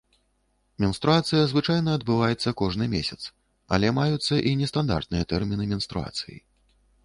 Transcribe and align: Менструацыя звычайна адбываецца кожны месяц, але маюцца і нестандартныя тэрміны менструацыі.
Менструацыя 0.83 1.41
звычайна 1.51 1.89
адбываецца 1.99 2.55
кожны 2.63 2.85
месяц, 2.95 3.19
але 3.77 3.87
маюцца 4.01 4.35
і 4.53 4.57
нестандартныя 4.65 5.23
тэрміны 5.35 5.73
менструацыі. 5.75 6.37